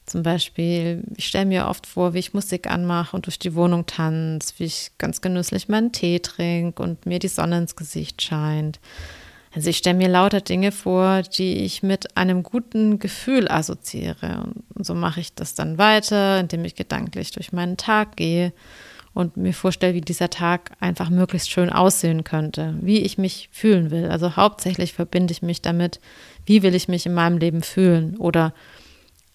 Zum 0.04 0.22
Beispiel, 0.22 1.04
ich 1.16 1.26
stelle 1.26 1.46
mir 1.46 1.68
oft 1.68 1.86
vor, 1.86 2.14
wie 2.14 2.18
ich 2.18 2.34
Musik 2.34 2.68
anmache 2.68 3.14
und 3.14 3.26
durch 3.26 3.38
die 3.38 3.54
Wohnung 3.54 3.86
tanze, 3.86 4.54
wie 4.58 4.64
ich 4.64 4.90
ganz 4.98 5.20
genüsslich 5.20 5.68
meinen 5.68 5.92
Tee 5.92 6.18
trinke 6.18 6.82
und 6.82 7.06
mir 7.06 7.18
die 7.18 7.28
Sonne 7.28 7.58
ins 7.58 7.76
Gesicht 7.76 8.20
scheint. 8.22 8.80
Also 9.58 9.70
ich 9.70 9.78
stelle 9.78 9.98
mir 9.98 10.06
lauter 10.06 10.40
Dinge 10.40 10.70
vor, 10.70 11.22
die 11.22 11.64
ich 11.64 11.82
mit 11.82 12.16
einem 12.16 12.44
guten 12.44 13.00
Gefühl 13.00 13.48
assoziiere. 13.50 14.44
Und 14.72 14.86
so 14.86 14.94
mache 14.94 15.18
ich 15.18 15.34
das 15.34 15.56
dann 15.56 15.78
weiter, 15.78 16.38
indem 16.38 16.64
ich 16.64 16.76
gedanklich 16.76 17.32
durch 17.32 17.52
meinen 17.52 17.76
Tag 17.76 18.14
gehe 18.14 18.52
und 19.14 19.36
mir 19.36 19.52
vorstelle, 19.52 19.94
wie 19.94 20.00
dieser 20.00 20.30
Tag 20.30 20.70
einfach 20.78 21.10
möglichst 21.10 21.50
schön 21.50 21.70
aussehen 21.70 22.22
könnte, 22.22 22.76
wie 22.82 23.00
ich 23.00 23.18
mich 23.18 23.48
fühlen 23.50 23.90
will. 23.90 24.08
Also 24.12 24.36
hauptsächlich 24.36 24.92
verbinde 24.92 25.32
ich 25.32 25.42
mich 25.42 25.60
damit, 25.60 25.98
wie 26.46 26.62
will 26.62 26.76
ich 26.76 26.86
mich 26.86 27.04
in 27.04 27.14
meinem 27.14 27.38
Leben 27.38 27.62
fühlen. 27.62 28.16
Oder 28.16 28.54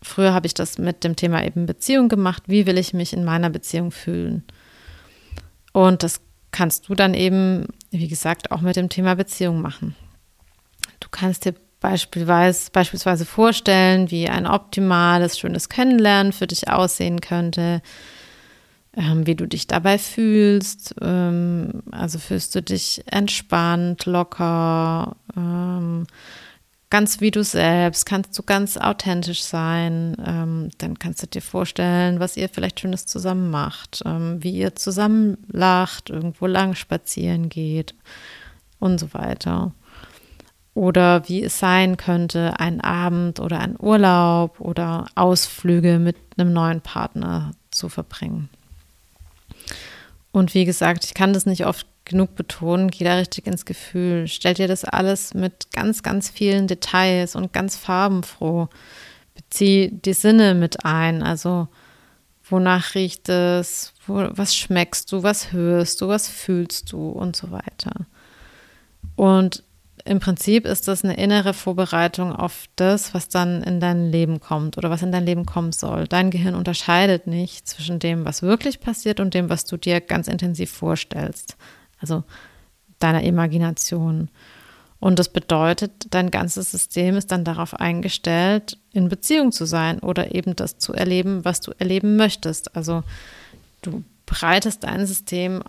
früher 0.01 0.33
habe 0.33 0.47
ich 0.47 0.53
das 0.53 0.77
mit 0.77 1.03
dem 1.03 1.17
Thema 1.17 1.43
eben 1.43 1.65
Beziehung 1.65 2.07
gemacht, 2.07 2.43
wie 2.47 2.65
will 2.65 2.77
ich 2.77 2.93
mich 2.93 3.11
in 3.11 3.25
meiner 3.25 3.49
Beziehung 3.49 3.91
fühlen. 3.91 4.45
Und 5.73 6.01
das 6.01 6.21
kannst 6.51 6.87
du 6.87 6.95
dann 6.95 7.13
eben, 7.13 7.67
wie 7.91 8.07
gesagt, 8.07 8.51
auch 8.51 8.61
mit 8.61 8.77
dem 8.77 8.87
Thema 8.87 9.17
Beziehung 9.17 9.61
machen. 9.61 9.97
Kannst 11.13 11.45
dir 11.45 11.53
beispielsweise, 11.79 12.71
beispielsweise 12.71 13.25
vorstellen, 13.25 14.09
wie 14.09 14.27
ein 14.27 14.47
optimales, 14.47 15.37
schönes 15.37 15.69
Kennenlernen 15.69 16.33
für 16.33 16.47
dich 16.47 16.69
aussehen 16.69 17.21
könnte, 17.21 17.81
ähm, 18.95 19.27
wie 19.27 19.35
du 19.35 19.45
dich 19.45 19.67
dabei 19.67 19.97
fühlst. 19.97 20.95
Ähm, 21.01 21.83
also 21.91 22.19
fühlst 22.19 22.55
du 22.55 22.61
dich 22.63 23.03
entspannt, 23.05 24.05
locker, 24.05 25.17
ähm, 25.35 26.07
ganz 26.89 27.21
wie 27.21 27.31
du 27.31 27.43
selbst, 27.43 28.05
kannst 28.05 28.37
du 28.37 28.43
ganz 28.43 28.77
authentisch 28.77 29.43
sein. 29.43 30.15
Ähm, 30.25 30.69
dann 30.77 30.97
kannst 30.99 31.21
du 31.21 31.27
dir 31.27 31.41
vorstellen, 31.41 32.19
was 32.19 32.37
ihr 32.37 32.49
vielleicht 32.49 32.79
Schönes 32.79 33.05
zusammen 33.07 33.51
macht, 33.51 34.03
ähm, 34.05 34.41
wie 34.41 34.53
ihr 34.53 34.75
zusammen 34.75 35.37
lacht, 35.51 36.09
irgendwo 36.09 36.47
lang 36.47 36.75
spazieren 36.75 37.49
geht 37.49 37.93
und 38.79 38.99
so 38.99 39.13
weiter 39.13 39.73
oder 40.73 41.27
wie 41.27 41.43
es 41.43 41.59
sein 41.59 41.97
könnte, 41.97 42.59
ein 42.59 42.81
Abend 42.81 43.39
oder 43.39 43.59
ein 43.59 43.75
Urlaub 43.79 44.59
oder 44.59 45.07
Ausflüge 45.15 45.99
mit 45.99 46.17
einem 46.37 46.51
neuen 46.51 46.81
Partner 46.81 47.51
zu 47.69 47.89
verbringen. 47.89 48.49
Und 50.31 50.55
wie 50.55 50.65
gesagt, 50.65 51.05
ich 51.05 51.13
kann 51.13 51.33
das 51.33 51.45
nicht 51.45 51.65
oft 51.65 51.85
genug 52.05 52.35
betonen, 52.35 52.89
geh 52.89 53.03
da 53.03 53.15
richtig 53.15 53.47
ins 53.47 53.65
Gefühl. 53.65 54.27
Stell 54.27 54.55
dir 54.55 54.67
das 54.67 54.83
alles 54.83 55.33
mit 55.33 55.71
ganz, 55.71 56.03
ganz 56.03 56.29
vielen 56.29 56.67
Details 56.67 57.35
und 57.35 57.53
ganz 57.53 57.77
farbenfroh. 57.77 58.67
Bezieh 59.35 59.91
die 59.91 60.13
Sinne 60.13 60.55
mit 60.55 60.85
ein. 60.85 61.23
Also, 61.23 61.67
wonach 62.49 62.95
riecht 62.95 63.29
es? 63.29 63.93
Wo, 64.05 64.27
was 64.31 64.55
schmeckst 64.55 65.11
du? 65.11 65.23
Was 65.23 65.53
hörst 65.53 66.01
du? 66.01 66.07
Was 66.07 66.27
fühlst 66.27 66.91
du? 66.91 67.09
Und 67.09 67.35
so 67.35 67.51
weiter. 67.51 67.93
Und 69.15 69.63
im 70.05 70.19
Prinzip 70.19 70.65
ist 70.65 70.87
das 70.87 71.03
eine 71.03 71.15
innere 71.15 71.53
Vorbereitung 71.53 72.33
auf 72.33 72.65
das, 72.75 73.13
was 73.13 73.29
dann 73.29 73.63
in 73.63 73.79
dein 73.79 74.11
Leben 74.11 74.41
kommt 74.41 74.77
oder 74.77 74.89
was 74.89 75.01
in 75.01 75.13
dein 75.13 75.25
Leben 75.25 75.45
kommen 75.45 75.71
soll. 75.71 76.07
Dein 76.07 76.29
Gehirn 76.29 76.55
unterscheidet 76.55 77.25
nicht 77.25 77.67
zwischen 77.67 77.99
dem, 77.99 78.25
was 78.25 78.41
wirklich 78.41 78.81
passiert 78.81 79.21
und 79.21 79.33
dem, 79.33 79.49
was 79.49 79.63
du 79.63 79.77
dir 79.77 80.01
ganz 80.01 80.27
intensiv 80.27 80.71
vorstellst. 80.71 81.55
Also 81.99 82.23
deiner 82.99 83.23
Imagination. 83.23 84.29
Und 84.99 85.19
das 85.19 85.29
bedeutet, 85.29 85.91
dein 86.09 86.31
ganzes 86.31 86.71
System 86.71 87.15
ist 87.15 87.31
dann 87.31 87.45
darauf 87.45 87.73
eingestellt, 87.73 88.77
in 88.91 89.09
Beziehung 89.09 89.51
zu 89.53 89.65
sein 89.65 89.99
oder 89.99 90.35
eben 90.35 90.55
das 90.55 90.77
zu 90.77 90.93
erleben, 90.93 91.45
was 91.45 91.61
du 91.61 91.71
erleben 91.77 92.17
möchtest. 92.17 92.75
Also 92.75 93.03
du 93.81 94.03
bereitest 94.25 94.83
dein 94.83 95.05
System 95.05 95.63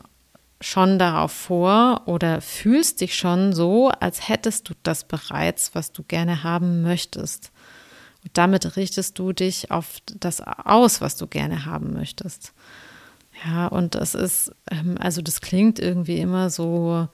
schon 0.65 0.99
darauf 0.99 1.33
vor 1.33 2.03
oder 2.07 2.41
fühlst 2.41 3.01
dich 3.01 3.17
schon 3.17 3.53
so, 3.53 3.91
als 3.91 4.29
hättest 4.29 4.69
du 4.69 4.75
das 4.83 5.05
bereits, 5.05 5.75
was 5.75 5.93
du 5.93 6.03
gerne 6.03 6.43
haben 6.43 6.83
möchtest. 6.83 7.53
Und 8.23 8.31
damit 8.39 8.77
richtest 8.77 9.19
du 9.19 9.33
dich 9.33 9.71
auf 9.71 9.99
das 10.19 10.41
aus, 10.41 11.03
was 11.03 11.17
du 11.17 11.27
gerne 11.27 11.67
haben 11.67 11.93
möchtest. 11.93 12.55
Ja, 13.45 13.67
und 13.67 13.95
das 13.95 14.15
ist, 14.15 14.53
ähm, 14.71 14.97
also 14.99 15.21
das 15.21 15.43
klingt 15.43 15.79
irgendwie 15.79 16.19
immer 16.19 16.49
so, 16.49 17.09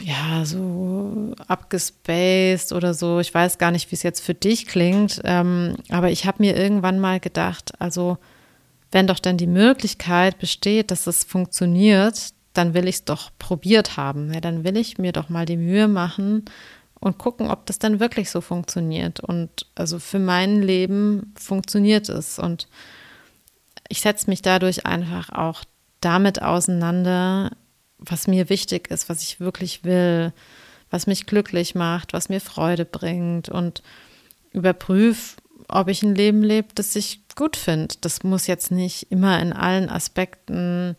ja, 0.00 0.44
so 0.44 1.34
abgespaced 1.46 2.72
oder 2.72 2.94
so. 2.94 3.20
Ich 3.20 3.32
weiß 3.32 3.58
gar 3.58 3.70
nicht, 3.70 3.92
wie 3.92 3.94
es 3.94 4.02
jetzt 4.02 4.20
für 4.20 4.34
dich 4.34 4.66
klingt, 4.66 5.20
ähm, 5.22 5.76
aber 5.88 6.10
ich 6.10 6.26
habe 6.26 6.38
mir 6.42 6.56
irgendwann 6.56 6.98
mal 6.98 7.20
gedacht, 7.20 7.80
also 7.80 8.18
wenn 8.90 9.06
doch 9.06 9.18
dann 9.18 9.36
die 9.36 9.46
Möglichkeit 9.46 10.38
besteht, 10.38 10.90
dass 10.90 11.06
es 11.06 11.24
funktioniert, 11.24 12.32
dann 12.54 12.74
will 12.74 12.88
ich 12.88 12.96
es 12.96 13.04
doch 13.04 13.30
probiert 13.38 13.96
haben. 13.96 14.32
Ja, 14.32 14.40
dann 14.40 14.64
will 14.64 14.76
ich 14.76 14.98
mir 14.98 15.12
doch 15.12 15.28
mal 15.28 15.46
die 15.46 15.56
Mühe 15.56 15.88
machen 15.88 16.44
und 17.00 17.18
gucken, 17.18 17.50
ob 17.50 17.66
das 17.66 17.78
dann 17.78 18.00
wirklich 18.00 18.30
so 18.30 18.40
funktioniert. 18.40 19.20
Und 19.20 19.66
also 19.74 19.98
für 19.98 20.18
mein 20.18 20.62
Leben 20.62 21.32
funktioniert 21.38 22.08
es. 22.08 22.38
Und 22.38 22.68
ich 23.88 24.00
setze 24.00 24.28
mich 24.28 24.42
dadurch 24.42 24.86
einfach 24.86 25.30
auch 25.30 25.64
damit 26.00 26.42
auseinander, 26.42 27.52
was 27.98 28.26
mir 28.26 28.48
wichtig 28.48 28.90
ist, 28.90 29.08
was 29.08 29.22
ich 29.22 29.40
wirklich 29.40 29.84
will, 29.84 30.32
was 30.90 31.06
mich 31.06 31.26
glücklich 31.26 31.74
macht, 31.74 32.12
was 32.12 32.28
mir 32.28 32.40
Freude 32.40 32.84
bringt 32.84 33.48
und 33.48 33.82
überprüfe, 34.52 35.36
ob 35.68 35.88
ich 35.88 36.02
ein 36.02 36.14
Leben 36.14 36.42
lebe, 36.42 36.68
das 36.74 36.96
ich 36.96 37.20
gut 37.38 37.56
finde. 37.56 37.94
Das 38.00 38.24
muss 38.24 38.48
jetzt 38.48 38.70
nicht 38.70 39.10
immer 39.10 39.40
in 39.40 39.52
allen 39.52 39.88
Aspekten 39.88 40.96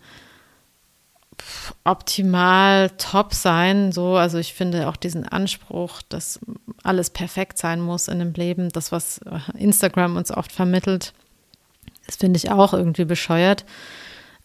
optimal 1.84 2.90
top 2.92 3.34
sein. 3.34 3.92
So, 3.92 4.16
also 4.16 4.38
ich 4.38 4.54
finde 4.54 4.88
auch 4.88 4.96
diesen 4.96 5.28
Anspruch, 5.28 6.02
dass 6.08 6.40
alles 6.82 7.10
perfekt 7.10 7.58
sein 7.58 7.82
muss 7.82 8.08
in 8.08 8.20
dem 8.20 8.34
Leben, 8.34 8.70
das, 8.70 8.92
was 8.92 9.20
Instagram 9.58 10.16
uns 10.16 10.32
oft 10.32 10.52
vermittelt, 10.52 11.14
das 12.06 12.16
finde 12.16 12.38
ich 12.38 12.52
auch 12.52 12.74
irgendwie 12.74 13.06
bescheuert. 13.06 13.66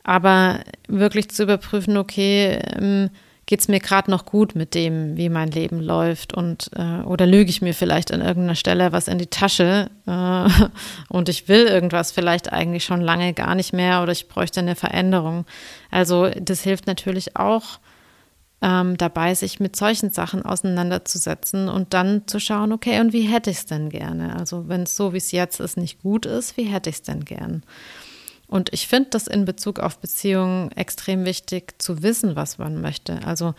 Aber 0.03 0.61
wirklich 0.89 1.31
zu 1.31 1.45
überprüfen, 1.45 1.97
okay, 1.97 3.09
geht 3.55 3.61
es 3.61 3.69
mir 3.69 3.79
gerade 3.79 4.11
noch 4.11 4.27
gut 4.27 4.57
mit 4.57 4.75
dem, 4.75 5.17
wie 5.17 5.29
mein 5.29 5.49
Leben 5.49 5.79
läuft 5.79 6.35
und 6.35 6.73
äh, 6.75 7.03
oder 7.03 7.25
lüge 7.25 7.51
ich 7.51 7.63
mir 7.63 7.73
vielleicht 7.73 8.11
an 8.13 8.21
irgendeiner 8.21 8.57
Stelle 8.57 8.91
was 8.91 9.07
in 9.07 9.17
die 9.17 9.29
Tasche 9.29 9.91
äh, 10.09 10.49
und 11.09 11.29
ich 11.29 11.47
will 11.47 11.65
irgendwas 11.67 12.11
vielleicht 12.11 12.53
eigentlich 12.53 12.85
schon 12.85 13.01
lange 13.01 13.33
gar 13.33 13.55
nicht 13.55 13.73
mehr 13.73 14.03
oder 14.03 14.11
ich 14.11 14.27
bräuchte 14.27 14.59
eine 14.59 14.75
Veränderung. 14.75 15.47
Also 15.93 16.31
das 16.31 16.63
hilft 16.63 16.89
natürlich 16.89 17.37
auch 17.37 17.79
ähm, 18.61 18.97
dabei, 18.97 19.37
sich 19.37 19.61
mit 19.61 19.77
solchen 19.77 20.11
Sachen 20.11 20.45
auseinanderzusetzen 20.45 21.69
und 21.69 21.95
dann 21.95 22.27
zu 22.27 22.41
schauen, 22.41 22.73
okay, 22.73 22.99
und 22.99 23.13
wie 23.13 23.29
hätte 23.29 23.51
ich 23.51 23.59
es 23.59 23.67
denn 23.67 23.89
gerne? 23.89 24.35
Also 24.35 24.67
wenn 24.67 24.83
es 24.83 24.97
so, 24.97 25.13
wie 25.13 25.19
es 25.19 25.31
jetzt 25.31 25.61
ist, 25.61 25.77
nicht 25.77 26.03
gut 26.03 26.27
ist, 26.27 26.57
wie 26.57 26.65
hätte 26.65 26.91
ich 26.91 26.97
es 26.97 27.03
denn 27.03 27.25
gern? 27.25 27.63
Und 28.47 28.73
ich 28.73 28.87
finde 28.87 29.11
das 29.11 29.27
in 29.27 29.45
Bezug 29.45 29.81
auf 29.81 29.99
Beziehungen 29.99 30.71
extrem 30.73 31.25
wichtig 31.25 31.81
zu 31.81 32.03
wissen, 32.03 32.37
was 32.37 32.59
man 32.59 32.81
möchte. 32.81 33.21
Also 33.27 33.55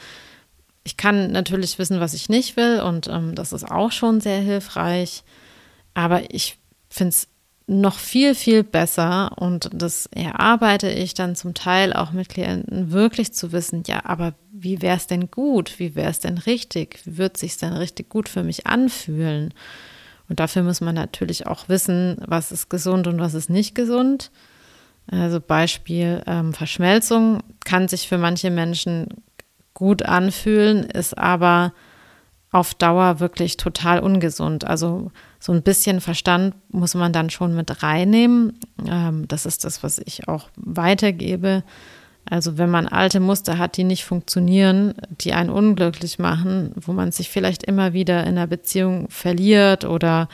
ich 0.83 0.97
kann 0.97 1.31
natürlich 1.31 1.79
wissen, 1.79 1.99
was 1.99 2.13
ich 2.13 2.29
nicht 2.29 2.57
will 2.57 2.79
und 2.79 3.07
ähm, 3.07 3.35
das 3.35 3.51
ist 3.51 3.69
auch 3.69 3.91
schon 3.91 4.21
sehr 4.21 4.39
hilfreich. 4.39 5.23
Aber 5.93 6.33
ich 6.33 6.59
finde 6.89 7.09
es 7.09 7.27
noch 7.67 7.97
viel, 7.97 8.35
viel 8.35 8.63
besser 8.63 9.31
und 9.37 9.69
das 9.73 10.05
erarbeite 10.07 10.89
ich 10.89 11.15
dann 11.15 11.35
zum 11.35 11.55
Teil 11.55 11.93
auch 11.93 12.11
mit 12.11 12.29
Klienten, 12.29 12.91
wirklich 12.91 13.33
zu 13.33 13.51
wissen, 13.51 13.81
ja, 13.87 14.05
aber 14.05 14.35
wie 14.51 14.83
wäre 14.83 14.97
es 14.97 15.07
denn 15.07 15.31
gut? 15.31 15.79
Wie 15.79 15.95
wäre 15.95 16.11
es 16.11 16.19
denn 16.19 16.37
richtig? 16.37 16.99
Wie 17.05 17.17
wird 17.17 17.37
sich 17.37 17.57
denn 17.57 17.73
richtig 17.73 18.09
gut 18.09 18.29
für 18.29 18.43
mich 18.43 18.67
anfühlen? 18.67 19.51
Und 20.29 20.39
dafür 20.39 20.61
muss 20.61 20.81
man 20.81 20.95
natürlich 20.95 21.47
auch 21.47 21.67
wissen, 21.67 22.17
was 22.25 22.51
ist 22.51 22.69
gesund 22.69 23.07
und 23.07 23.19
was 23.19 23.33
ist 23.33 23.49
nicht 23.49 23.73
gesund. 23.73 24.31
Also 25.09 25.39
Beispiel 25.39 26.23
ähm, 26.25 26.53
Verschmelzung 26.53 27.39
kann 27.63 27.87
sich 27.87 28.07
für 28.07 28.17
manche 28.17 28.49
Menschen 28.49 29.07
gut 29.73 30.03
anfühlen, 30.03 30.83
ist 30.83 31.17
aber 31.17 31.73
auf 32.51 32.73
Dauer 32.73 33.19
wirklich 33.19 33.57
total 33.57 33.99
ungesund. 33.99 34.65
Also 34.65 35.11
so 35.39 35.51
ein 35.51 35.61
bisschen 35.61 35.99
Verstand 35.99 36.55
muss 36.69 36.95
man 36.95 37.11
dann 37.11 37.29
schon 37.29 37.55
mit 37.55 37.83
reinnehmen. 37.83 38.57
Ähm, 38.87 39.27
das 39.27 39.45
ist 39.45 39.65
das, 39.65 39.83
was 39.83 39.99
ich 39.99 40.27
auch 40.27 40.49
weitergebe. 40.55 41.63
Also 42.27 42.57
wenn 42.57 42.71
man 42.71 42.87
alte 42.87 43.19
Muster 43.19 43.57
hat, 43.57 43.77
die 43.77 43.83
nicht 43.83 44.05
funktionieren, 44.05 44.95
die 45.21 45.33
einen 45.33 45.49
unglücklich 45.49 46.17
machen, 46.17 46.71
wo 46.75 46.93
man 46.93 47.11
sich 47.11 47.29
vielleicht 47.29 47.63
immer 47.63 47.93
wieder 47.93 48.21
in 48.21 48.37
einer 48.37 48.47
Beziehung 48.47 49.09
verliert 49.09 49.85
oder 49.85 50.27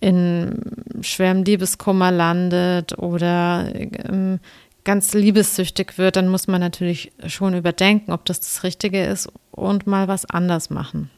in 0.00 0.60
schwerem 1.02 1.42
Liebeskummer 1.42 2.10
landet 2.10 2.98
oder 2.98 3.72
ähm, 3.74 4.40
ganz 4.84 5.12
liebessüchtig 5.12 5.98
wird, 5.98 6.16
dann 6.16 6.28
muss 6.28 6.46
man 6.46 6.60
natürlich 6.60 7.12
schon 7.26 7.54
überdenken, 7.54 8.12
ob 8.12 8.24
das 8.24 8.40
das 8.40 8.62
Richtige 8.62 9.04
ist 9.04 9.28
und 9.50 9.86
mal 9.86 10.08
was 10.08 10.24
anders 10.24 10.70
machen. 10.70 11.10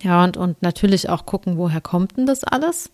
Ja, 0.00 0.24
und, 0.24 0.36
und 0.36 0.62
natürlich 0.62 1.08
auch 1.08 1.26
gucken, 1.26 1.58
woher 1.58 1.80
kommt 1.80 2.16
denn 2.16 2.26
das 2.26 2.44
alles? 2.44 2.90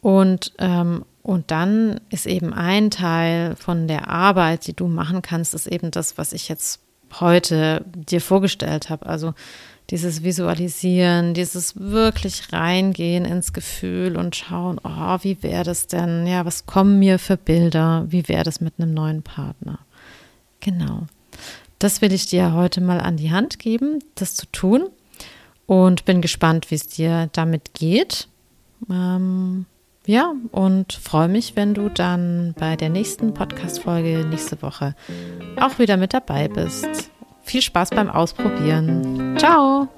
Und, 0.00 0.52
ähm, 0.58 1.04
und 1.22 1.50
dann 1.50 2.00
ist 2.10 2.26
eben 2.26 2.52
ein 2.52 2.90
Teil 2.90 3.56
von 3.56 3.88
der 3.88 4.08
Arbeit, 4.08 4.66
die 4.66 4.74
du 4.74 4.86
machen 4.86 5.22
kannst, 5.22 5.54
ist 5.54 5.66
eben 5.66 5.90
das, 5.90 6.16
was 6.18 6.32
ich 6.32 6.48
jetzt 6.48 6.80
heute 7.20 7.84
dir 7.94 8.20
vorgestellt 8.20 8.90
habe. 8.90 9.06
Also 9.06 9.34
dieses 9.90 10.22
Visualisieren, 10.22 11.32
dieses 11.32 11.78
wirklich 11.78 12.52
reingehen 12.52 13.24
ins 13.24 13.52
Gefühl 13.52 14.16
und 14.16 14.36
schauen, 14.36 14.78
oh, 14.84 15.18
wie 15.22 15.42
wäre 15.42 15.64
das 15.64 15.86
denn? 15.86 16.26
Ja, 16.26 16.44
was 16.44 16.66
kommen 16.66 16.98
mir 16.98 17.18
für 17.18 17.36
Bilder? 17.36 18.04
Wie 18.08 18.28
wäre 18.28 18.44
das 18.44 18.60
mit 18.60 18.74
einem 18.78 18.92
neuen 18.92 19.22
Partner? 19.22 19.78
Genau. 20.60 21.06
Das 21.78 22.02
will 22.02 22.12
ich 22.12 22.26
dir 22.26 22.52
heute 22.52 22.80
mal 22.80 23.00
an 23.00 23.16
die 23.16 23.30
Hand 23.30 23.58
geben, 23.58 24.00
das 24.14 24.34
zu 24.34 24.46
tun. 24.46 24.88
Und 25.66 26.06
bin 26.06 26.22
gespannt, 26.22 26.70
wie 26.70 26.76
es 26.76 26.88
dir 26.88 27.28
damit 27.32 27.74
geht. 27.74 28.28
Ähm, 28.90 29.66
ja, 30.06 30.32
und 30.50 30.94
freue 30.94 31.28
mich, 31.28 31.56
wenn 31.56 31.74
du 31.74 31.90
dann 31.90 32.54
bei 32.58 32.76
der 32.76 32.88
nächsten 32.88 33.34
Podcast-Folge 33.34 34.26
nächste 34.26 34.62
Woche 34.62 34.94
auch 35.60 35.78
wieder 35.78 35.98
mit 35.98 36.14
dabei 36.14 36.48
bist. 36.48 37.10
Viel 37.48 37.62
Spaß 37.62 37.90
beim 37.90 38.10
Ausprobieren. 38.10 39.34
Ciao! 39.38 39.88